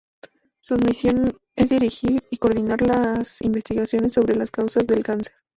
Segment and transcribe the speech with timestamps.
[0.63, 5.33] Su misión es dirigir y coordinar las investigaciones sobre las causas del cáncer.